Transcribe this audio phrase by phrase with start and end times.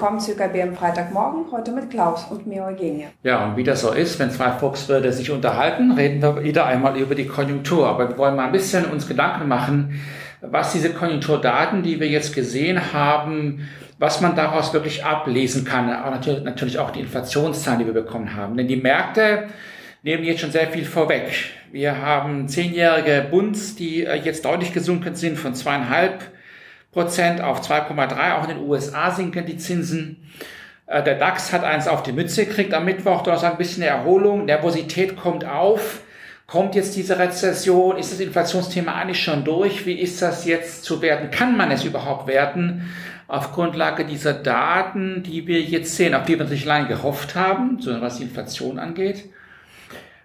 [0.00, 3.08] Willkommen zu IKB am Freitagmorgen, heute mit Klaus und mir Eugenie.
[3.22, 6.96] Ja, und wie das so ist, wenn zwei Volkswirte sich unterhalten, reden wir wieder einmal
[6.96, 7.86] über die Konjunktur.
[7.86, 10.00] Aber wir wollen mal ein bisschen uns Gedanken machen,
[10.40, 15.90] was diese Konjunkturdaten, die wir jetzt gesehen haben, was man daraus wirklich ablesen kann.
[15.90, 18.56] Aber natürlich, natürlich auch die Inflationszahlen, die wir bekommen haben.
[18.56, 19.48] Denn die Märkte
[20.02, 21.30] nehmen jetzt schon sehr viel vorweg.
[21.72, 26.22] Wir haben zehnjährige Bunds, die äh, jetzt deutlich gesunken sind von zweieinhalb
[26.92, 28.34] Prozent auf 2,3.
[28.34, 30.28] Auch in den USA sinken die Zinsen.
[30.86, 33.22] Äh, der DAX hat eins auf die Mütze gekriegt am Mittwoch.
[33.22, 34.44] Da ist ein bisschen Erholung.
[34.44, 36.00] Nervosität kommt auf.
[36.46, 37.96] Kommt jetzt diese Rezession?
[37.96, 39.86] Ist das Inflationsthema eigentlich schon durch?
[39.86, 41.30] Wie ist das jetzt zu werten?
[41.30, 42.90] Kann man es überhaupt werten?
[43.28, 47.78] Auf Grundlage dieser Daten, die wir jetzt sehen, auf die wir natürlich lange gehofft haben,
[48.00, 49.26] was die Inflation angeht.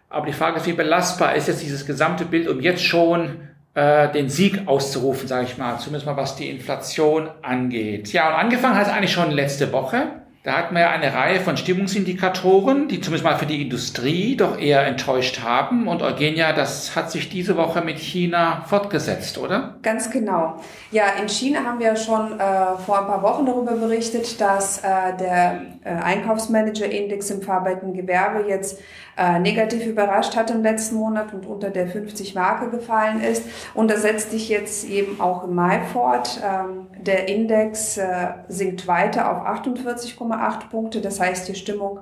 [0.09, 4.11] Aber die Frage ist, wie belastbar ist jetzt dieses gesamte Bild, um jetzt schon äh,
[4.11, 8.11] den Sieg auszurufen, sage ich mal, zumindest mal was die Inflation angeht.
[8.13, 10.24] Ja, und angefangen hat es eigentlich schon letzte Woche.
[10.45, 14.59] Da hatten wir ja eine Reihe von Stimmungsindikatoren, die zumindest mal für die Industrie doch
[14.59, 15.87] eher enttäuscht haben.
[15.87, 19.77] Und Eugenia, das hat sich diese Woche mit China fortgesetzt, oder?
[19.81, 20.57] Ganz genau.
[20.91, 25.17] Ja, in China haben wir schon äh, vor ein paar Wochen darüber berichtet, dass äh,
[25.19, 28.79] der äh, Einkaufsmanager-Index im verarbeitenden Gewerbe jetzt
[29.17, 33.43] äh, negativ überrascht hat im letzten Monat und unter der 50-Marke gefallen ist.
[33.73, 36.39] Und das setzt sich jetzt eben auch im Mai fort.
[36.43, 40.34] Ähm, der Index äh, sinkt weiter auf 48,8
[40.69, 41.01] Punkte.
[41.01, 41.99] Das heißt, die Stimmung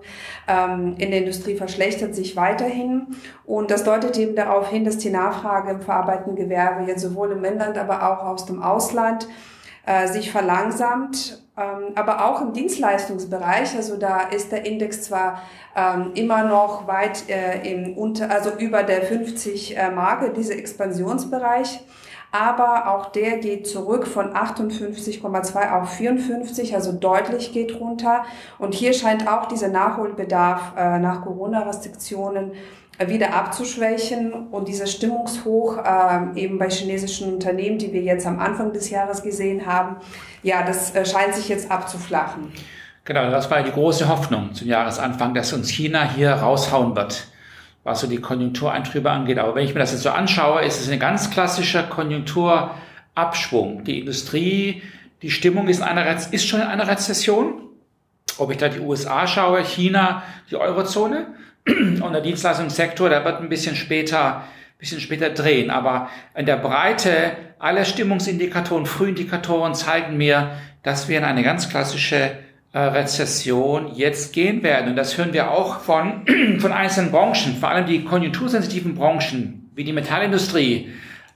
[0.47, 3.15] ähm, in der Industrie verschlechtert sich weiterhin.
[3.45, 7.43] Und das deutet eben darauf hin, dass die Nachfrage im verarbeitenden Gewerbe jetzt sowohl im
[7.43, 9.27] Inland, aber auch aus dem Ausland
[9.85, 15.43] äh, sich verlangsamt ähm, aber auch im Dienstleistungsbereich, also da ist der Index zwar
[15.75, 21.81] ähm, immer noch weit äh, im unter, also über der 50 äh, Marke, dieser Expansionsbereich,
[22.33, 28.23] aber auch der geht zurück von 58,2 auf 54, also deutlich geht runter.
[28.57, 32.53] Und hier scheint auch dieser Nachholbedarf äh, nach Corona-Restriktionen
[33.05, 38.73] wieder abzuschwächen und dieser Stimmungshoch äh, eben bei chinesischen Unternehmen, die wir jetzt am Anfang
[38.73, 39.97] des Jahres gesehen haben,
[40.41, 42.51] ja, das äh, scheint sich jetzt abzuflachen.
[43.05, 47.27] Genau, das war die große Hoffnung zum Jahresanfang, dass uns China hier raushauen wird,
[47.83, 49.39] was so die Konjunktureintrübe angeht.
[49.39, 53.83] Aber wenn ich mir das jetzt so anschaue, ist es ein ganz klassischer Konjunkturabschwung.
[53.83, 54.83] Die Industrie,
[55.21, 57.61] die Stimmung ist, in einer, ist schon in einer Rezession.
[58.37, 61.27] Ob ich da die USA schaue, China, die Eurozone,
[61.65, 64.43] und der Dienstleistungssektor, der wird ein bisschen später,
[64.77, 65.69] bisschen später drehen.
[65.69, 70.51] Aber in der Breite aller Stimmungsindikatoren, Frühindikatoren zeigen mir,
[70.83, 72.37] dass wir in eine ganz klassische
[72.79, 74.89] Rezession jetzt gehen werden.
[74.89, 76.25] Und das hören wir auch von,
[76.59, 80.91] von einzelnen Branchen, vor allem die konjunktursensitiven Branchen, wie die Metallindustrie.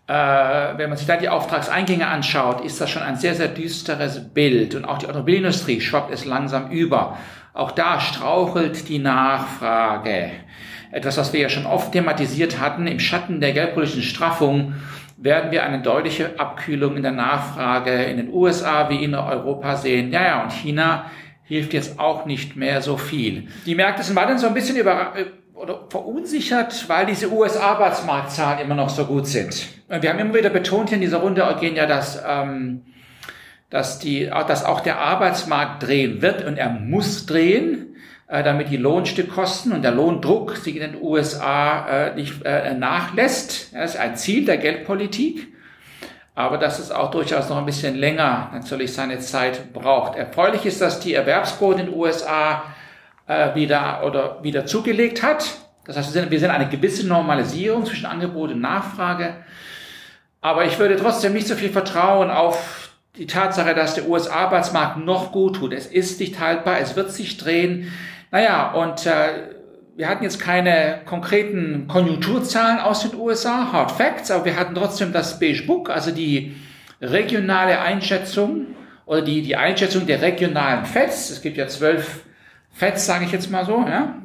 [0.07, 4.33] Äh, wenn man sich da die Auftragseingänge anschaut, ist das schon ein sehr, sehr düsteres
[4.33, 4.73] Bild.
[4.73, 7.17] Und auch die Automobilindustrie schwappt es langsam über.
[7.53, 10.31] Auch da strauchelt die Nachfrage.
[10.91, 14.75] Etwas, was wir ja schon oft thematisiert hatten, im Schatten der geldpolitischen Straffung
[15.17, 20.11] werden wir eine deutliche Abkühlung in der Nachfrage in den USA wie in Europa sehen.
[20.11, 21.05] Ja, ja, und China
[21.47, 23.47] hilft jetzt auch nicht mehr so viel.
[23.65, 25.13] Die Märkte sind weiterhin so ein bisschen über,
[25.53, 29.67] oder verunsichert, weil diese US-Arbeitsmarktzahlen immer noch so gut sind.
[29.87, 32.83] Und wir haben immer wieder betont hier in dieser Runde, Eugenia, dass ähm,
[33.69, 37.95] dass, die, dass auch der Arbeitsmarkt drehen wird und er muss drehen,
[38.27, 43.73] äh, damit die Lohnstückkosten und der Lohndruck sich in den USA äh, nicht äh, nachlässt.
[43.73, 45.47] Das ist ein Ziel der Geldpolitik,
[46.37, 50.15] aber dass es auch durchaus noch ein bisschen länger natürlich seine Zeit braucht.
[50.15, 52.61] Erfreulich ist, dass die Erwerbsquote in den USA
[53.25, 55.55] äh, wieder oder wieder zugelegt hat.
[55.85, 59.33] Das heißt, wir sehen, wir sehen eine gewisse Normalisierung zwischen Angebot und Nachfrage.
[60.39, 65.31] Aber ich würde trotzdem nicht so viel Vertrauen auf die Tatsache, dass der US-Arbeitsmarkt noch
[65.31, 65.73] gut tut.
[65.73, 67.91] Es ist nicht haltbar, es wird sich drehen.
[68.29, 69.55] Naja, und äh,
[69.97, 75.11] wir hatten jetzt keine konkreten Konjunkturzahlen aus den USA, Hard Facts, aber wir hatten trotzdem
[75.11, 76.55] das Beige Book, also die
[77.01, 78.67] regionale Einschätzung
[79.07, 81.31] oder die, die Einschätzung der regionalen FEDs.
[81.31, 82.25] Es gibt ja zwölf
[82.73, 84.21] FEDs, sage ich jetzt mal so, ja,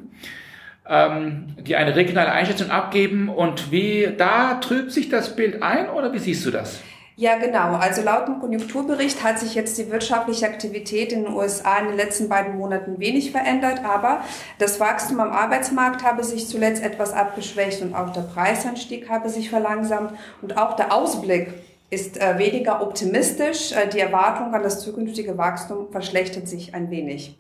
[0.87, 3.31] ähm, die eine regionale Einschätzung abgeben.
[3.31, 6.83] Und wie da trübt sich das Bild ein oder wie siehst du das?
[7.17, 7.75] Ja, genau.
[7.75, 11.97] Also laut dem Konjunkturbericht hat sich jetzt die wirtschaftliche Aktivität in den USA in den
[11.97, 14.25] letzten beiden Monaten wenig verändert, aber
[14.59, 19.51] das Wachstum am Arbeitsmarkt habe sich zuletzt etwas abgeschwächt und auch der Preisanstieg habe sich
[19.51, 21.53] verlangsamt und auch der Ausblick
[21.91, 23.73] ist äh, weniger optimistisch.
[23.73, 27.37] Äh, die Erwartung an das zukünftige Wachstum verschlechtert sich ein wenig.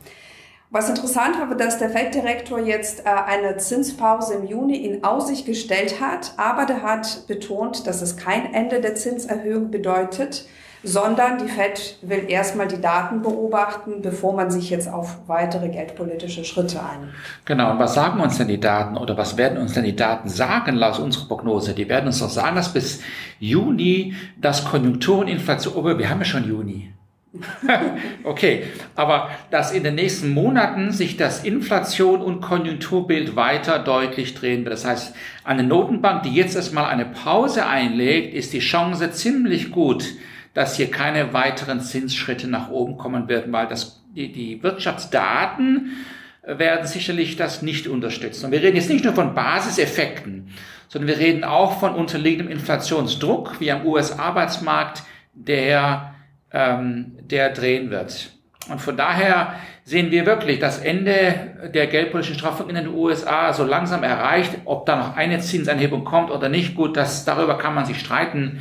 [0.74, 6.00] Was interessant war, dass der Felddirektor jetzt äh, eine Zinspause im Juni in Aussicht gestellt
[6.00, 10.46] hat, aber der hat betont, dass es kein Ende der Zinserhöhung bedeutet,
[10.82, 16.42] sondern die Fed will erstmal die Daten beobachten, bevor man sich jetzt auf weitere geldpolitische
[16.42, 17.12] Schritte einigt.
[17.44, 20.30] Genau, und was sagen uns denn die Daten oder was werden uns denn die Daten
[20.30, 21.74] sagen laut unserer Prognose?
[21.74, 23.02] Die werden uns doch sagen, dass bis
[23.38, 26.94] Juni das Konjunktur und Inflation, oh, wir haben ja schon Juni.
[28.24, 28.64] okay,
[28.94, 34.74] aber dass in den nächsten Monaten sich das Inflation und Konjunkturbild weiter deutlich drehen wird.
[34.74, 40.04] Das heißt, eine Notenbank, die jetzt erstmal eine Pause einlegt, ist die Chance ziemlich gut,
[40.52, 45.92] dass hier keine weiteren Zinsschritte nach oben kommen werden, weil das, die, die Wirtschaftsdaten
[46.42, 48.46] werden sicherlich das nicht unterstützen.
[48.46, 50.50] Und wir reden jetzt nicht nur von Basiseffekten,
[50.88, 55.02] sondern wir reden auch von unterliegendem Inflationsdruck, wie am US-Arbeitsmarkt,
[55.32, 56.11] der
[56.52, 58.30] ähm, der drehen wird.
[58.68, 59.54] Und von daher
[59.84, 64.58] sehen wir wirklich das Ende der geldpolitischen Straffung in den USA so langsam erreicht.
[64.64, 68.60] Ob da noch eine Zinsanhebung kommt oder nicht, gut, das, darüber kann man sich streiten.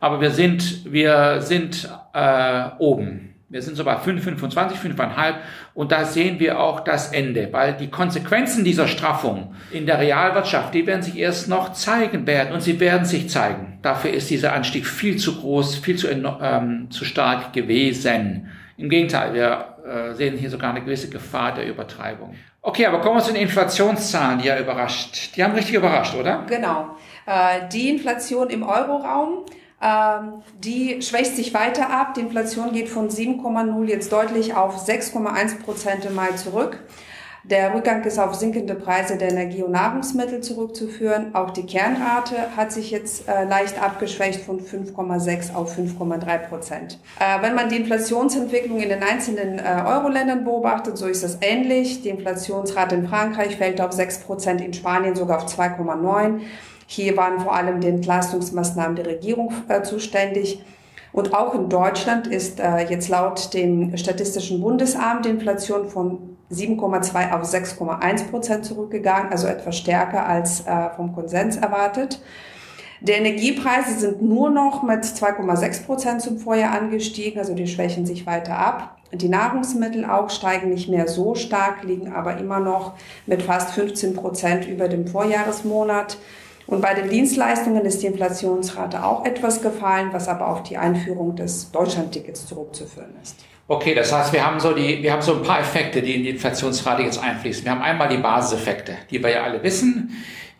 [0.00, 3.27] Aber wir sind, wir sind äh, oben.
[3.50, 5.36] Wir sind so bei 5, 25, 5,5
[5.72, 10.74] und da sehen wir auch das Ende, weil die Konsequenzen dieser Straffung in der Realwirtschaft,
[10.74, 13.78] die werden sich erst noch zeigen werden und sie werden sich zeigen.
[13.80, 18.50] Dafür ist dieser Anstieg viel zu groß, viel zu, ähm, zu stark gewesen.
[18.76, 22.34] Im Gegenteil, wir äh, sehen hier sogar eine gewisse Gefahr der Übertreibung.
[22.60, 25.34] Okay, aber kommen wir zu den Inflationszahlen, die ja überrascht.
[25.36, 26.44] Die haben richtig überrascht, oder?
[26.46, 26.96] Genau.
[27.24, 29.46] Äh, die Inflation im Euroraum
[29.80, 32.14] die schwächt sich weiter ab.
[32.14, 36.80] Die Inflation geht von 7,0 jetzt deutlich auf 6,1 Prozent im Mai zurück.
[37.50, 41.34] Der Rückgang ist auf sinkende Preise der Energie- und Nahrungsmittel zurückzuführen.
[41.34, 46.98] Auch die Kernrate hat sich jetzt äh, leicht abgeschwächt von 5,6 auf 5,3 Prozent.
[47.18, 52.02] Äh, wenn man die Inflationsentwicklung in den einzelnen äh, Euro-Ländern beobachtet, so ist das ähnlich.
[52.02, 56.40] Die Inflationsrate in Frankreich fällt auf 6 Prozent, in Spanien sogar auf 2,9.
[56.90, 60.64] Hier waren vor allem die Entlastungsmaßnahmen der Regierung äh, zuständig.
[61.12, 67.32] Und auch in Deutschland ist äh, jetzt laut dem Statistischen Bundesamt die Inflation von 7,2
[67.32, 72.22] auf 6,1 Prozent zurückgegangen, also etwas stärker als äh, vom Konsens erwartet.
[73.02, 78.24] Die Energiepreise sind nur noch mit 2,6 Prozent zum Vorjahr angestiegen, also die schwächen sich
[78.24, 78.96] weiter ab.
[79.12, 82.94] Die Nahrungsmittel auch steigen nicht mehr so stark, liegen aber immer noch
[83.26, 86.16] mit fast 15 Prozent über dem Vorjahresmonat.
[86.68, 91.34] Und bei den Dienstleistungen ist die Inflationsrate auch etwas gefallen, was aber auf die Einführung
[91.34, 93.36] des Deutschlandtickets zurückzuführen ist.
[93.66, 96.24] Okay, das heißt, wir haben so die, wir haben so ein paar Effekte, die in
[96.24, 97.64] die Inflationsrate jetzt einfließen.
[97.64, 100.10] Wir haben einmal die Basiseffekte, die wir ja alle wissen,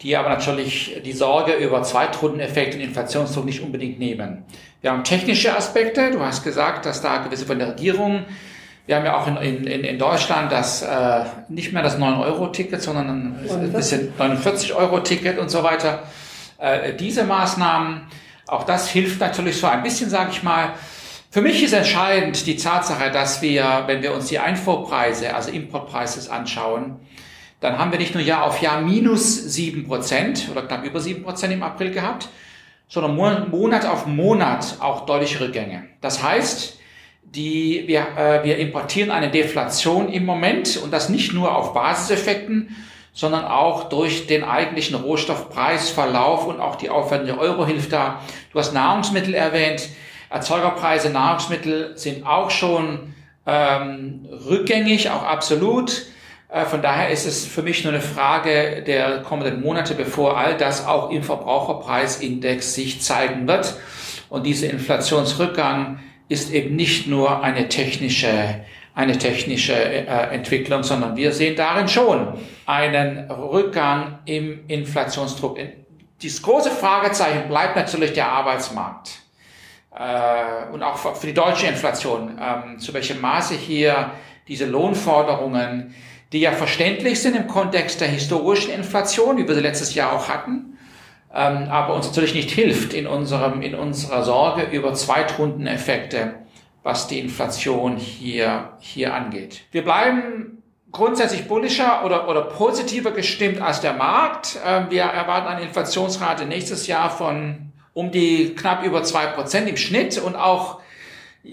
[0.00, 4.44] die aber natürlich die Sorge über Zweitrundeneffekte und Inflationsdruck nicht unbedingt nehmen.
[4.80, 6.10] Wir haben technische Aspekte.
[6.10, 8.24] Du hast gesagt, dass da gewisse von der Regierung
[8.88, 13.36] wir haben ja auch in, in, in Deutschland das äh, nicht mehr das 9-Euro-Ticket, sondern
[13.46, 16.04] ein bisschen 49-Euro-Ticket und so weiter.
[16.56, 18.06] Äh, diese Maßnahmen,
[18.46, 20.70] auch das hilft natürlich so ein bisschen, sage ich mal.
[21.30, 26.32] Für mich ist entscheidend die Tatsache, dass wir, wenn wir uns die Einfuhrpreise, also Importpreise
[26.32, 26.96] anschauen,
[27.60, 31.24] dann haben wir nicht nur Jahr auf Jahr minus sieben Prozent oder knapp über sieben
[31.24, 32.30] Prozent im April gehabt,
[32.88, 33.16] sondern
[33.50, 35.84] Monat auf Monat auch deutliche Rückgänge.
[36.00, 36.77] Das heißt,
[37.34, 42.74] die, wir, äh, wir importieren eine Deflation im Moment und das nicht nur auf Basiseffekten,
[43.12, 48.20] sondern auch durch den eigentlichen Rohstoffpreisverlauf und auch die aufwändige Euro hilft da.
[48.52, 49.88] Du hast Nahrungsmittel erwähnt.
[50.30, 53.14] Erzeugerpreise, Nahrungsmittel sind auch schon
[53.46, 56.06] ähm, rückgängig, auch absolut.
[56.48, 60.56] Äh, von daher ist es für mich nur eine Frage der kommenden Monate, bevor all
[60.56, 63.74] das auch im Verbraucherpreisindex sich zeigen wird.
[64.28, 68.60] Und dieser Inflationsrückgang ist eben nicht nur eine technische,
[68.94, 70.04] eine technische äh,
[70.34, 72.34] Entwicklung, sondern wir sehen darin schon
[72.66, 75.58] einen Rückgang im Inflationsdruck.
[76.22, 79.20] Das große Fragezeichen bleibt natürlich der Arbeitsmarkt.
[79.98, 84.12] Äh, und auch für die deutsche Inflation, ähm, zu welchem Maße hier
[84.46, 85.94] diese Lohnforderungen,
[86.32, 90.28] die ja verständlich sind im Kontext der historischen Inflation, wie wir sie letztes Jahr auch
[90.28, 90.77] hatten,
[91.34, 96.34] ähm, aber uns natürlich nicht hilft in, unserem, in unserer Sorge über Zweitrundeneffekte,
[96.82, 99.62] was die Inflation hier, hier angeht.
[99.70, 104.58] Wir bleiben grundsätzlich bullischer oder, oder positiver gestimmt als der Markt.
[104.64, 109.76] Ähm, wir erwarten eine Inflationsrate nächstes Jahr von um die knapp über zwei Prozent im
[109.76, 110.80] Schnitt und auch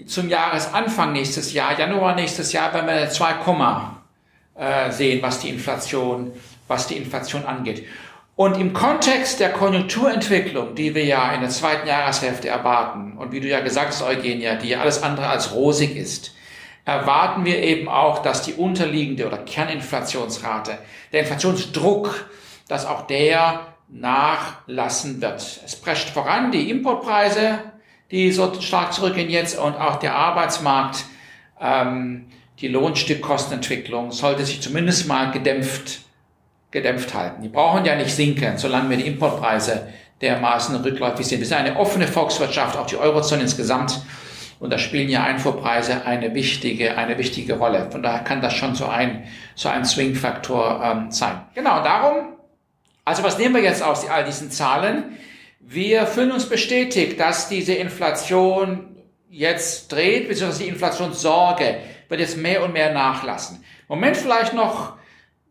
[0.06, 3.34] zum Jahresanfang nächstes Jahr, Januar nächstes Jahr, wenn wir 2,
[4.54, 6.32] äh, sehen, was die Inflation,
[6.68, 7.84] was die Inflation angeht.
[8.36, 13.40] Und im Kontext der Konjunkturentwicklung, die wir ja in der zweiten Jahreshälfte erwarten, und wie
[13.40, 16.34] du ja gesagt hast, Eugenia, die alles andere als rosig ist,
[16.84, 20.76] erwarten wir eben auch, dass die unterliegende oder Kerninflationsrate,
[21.12, 22.28] der Inflationsdruck,
[22.68, 25.62] dass auch der nachlassen wird.
[25.64, 27.60] Es prescht voran die Importpreise,
[28.10, 31.06] die so stark zurückgehen jetzt und auch der Arbeitsmarkt,
[31.58, 32.26] ähm,
[32.60, 36.05] die Lohnstückkostenentwicklung sollte sich zumindest mal gedämpft,
[36.70, 37.42] gedämpft halten.
[37.42, 39.88] Die brauchen ja nicht sinken, solange wir die Importpreise
[40.20, 41.40] dermaßen rückläufig sind.
[41.40, 44.00] Wir sind eine offene Volkswirtschaft, auch die Eurozone insgesamt.
[44.58, 47.90] Und da spielen ja Einfuhrpreise eine wichtige, eine wichtige Rolle.
[47.90, 51.42] Von daher kann das schon so ein, so ein Swing-Faktor ähm, sein.
[51.54, 52.36] Genau, darum,
[53.04, 55.16] also was nehmen wir jetzt aus all diesen Zahlen?
[55.60, 58.96] Wir fühlen uns bestätigt, dass diese Inflation
[59.28, 61.76] jetzt dreht, beziehungsweise die Inflationssorge
[62.08, 63.62] wird jetzt mehr und mehr nachlassen.
[63.88, 64.94] Moment vielleicht noch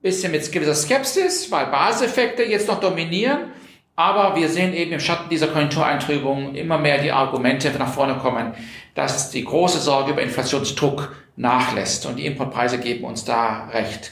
[0.05, 3.51] bisschen mit gewisser Skepsis, weil Baseffekte jetzt noch dominieren.
[3.95, 8.53] Aber wir sehen eben im Schatten dieser Konjunktureintrübung immer mehr die Argumente nach vorne kommen,
[8.93, 12.05] dass die große Sorge über Inflationsdruck nachlässt.
[12.05, 14.12] Und die Importpreise geben uns da recht.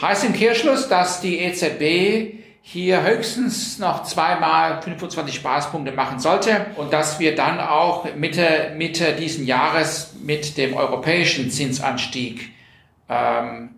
[0.00, 6.92] Heißt im Kehrschluss, dass die EZB hier höchstens noch zweimal 25 Spaßpunkte machen sollte und
[6.92, 12.50] dass wir dann auch Mitte, Mitte diesen Jahres mit dem europäischen Zinsanstieg
[13.10, 13.70] ähm,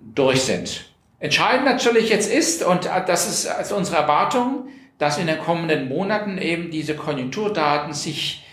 [0.00, 0.95] durch sind.
[1.26, 6.38] Entscheidend natürlich jetzt ist, und das ist also unsere Erwartung, dass in den kommenden Monaten
[6.38, 8.46] eben diese Konjunkturdaten sich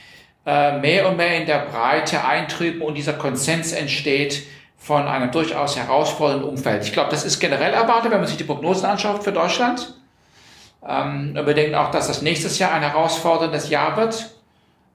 [0.47, 4.41] äh, mehr und mehr in der Breite eintrüben und dieser Konsens entsteht
[4.75, 6.83] von einem durchaus herausfordernden Umfeld.
[6.83, 9.93] Ich glaube, das ist generell erwartet, wenn man sich die Prognosen anschaut für Deutschland.
[10.83, 14.31] Ähm, wir denken auch, dass das nächstes Jahr ein herausforderndes Jahr wird.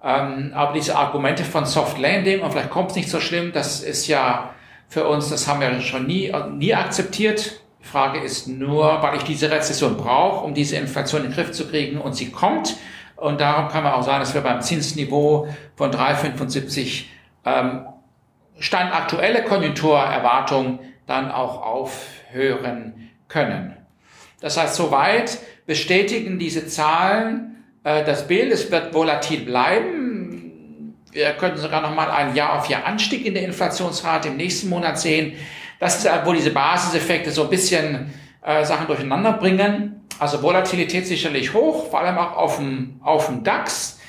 [0.02, 3.84] Ähm, aber diese Argumente von Soft Landing und vielleicht kommt es nicht so schlimm, das
[3.84, 4.52] ist ja
[4.88, 7.60] für uns, das haben wir schon nie, nie akzeptiert.
[7.88, 11.66] Frage ist nur, weil ich diese Rezession brauche, um diese Inflation in den Griff zu
[11.66, 12.76] kriegen und sie kommt.
[13.16, 17.04] Und darum kann man auch sagen, dass wir beim Zinsniveau von 3,75
[17.44, 17.86] ähm,
[18.60, 23.76] Stand aktuelle Konjunkturerwartung dann auch aufhören können.
[24.40, 30.94] Das heißt, soweit bestätigen diese Zahlen äh, das Bild, es wird volatil bleiben.
[31.12, 34.68] Wir könnten sogar noch mal einen Jahr auf Jahr Anstieg in der Inflationsrate im nächsten
[34.68, 35.32] Monat sehen.
[35.78, 40.06] Das ist halt, wo diese Basiseffekte so ein bisschen äh, Sachen durcheinander bringen.
[40.18, 44.00] Also Volatilität sicherlich hoch, vor allem auch auf dem, auf dem DAX.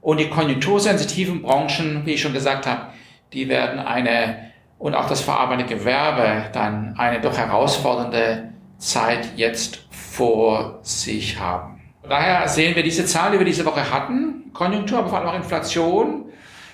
[0.00, 2.86] Und die konjunktursensitiven Branchen, wie ich schon gesagt habe,
[3.32, 10.78] die werden eine, und auch das verarbeitende Gewerbe dann eine doch herausfordernde Zeit jetzt vor
[10.82, 11.80] sich haben.
[12.08, 15.34] Daher sehen wir diese Zahlen, die wir diese Woche hatten, Konjunktur, aber vor allem auch
[15.34, 16.26] Inflation,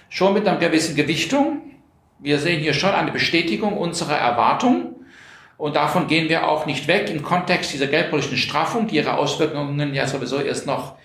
[0.09, 1.63] schon mit einer gewissen Gewichtung.
[2.19, 4.97] Wir sehen hier schon eine Bestätigung unserer Erwartung.
[5.57, 9.95] Und davon gehen wir auch nicht weg im Kontext dieser geldpolitischen Straffung, die ihre Auswirkungen
[9.95, 10.97] ja sowieso erst noch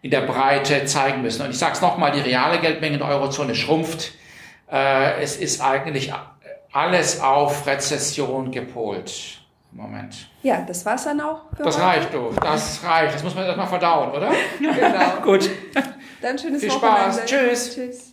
[0.00, 1.42] in der Breite zeigen müssen.
[1.42, 4.12] Und ich sage es nochmal, die reale Geldmenge in der Eurozone schrumpft.
[4.70, 6.12] Äh, es ist eigentlich
[6.72, 9.38] alles auf Rezession gepolt
[9.72, 10.28] Moment.
[10.42, 11.42] Ja, das war's dann auch.
[11.56, 12.34] das reicht doch.
[12.40, 13.14] Das reicht.
[13.14, 14.32] Das muss man erstmal verdauen, oder?
[14.58, 15.20] genau.
[15.22, 15.48] Gut.
[16.20, 17.12] Dann schönes Viel Wochenende.
[17.12, 17.24] Spaß.
[17.26, 17.74] Tschüss.
[17.74, 18.12] Tschüss.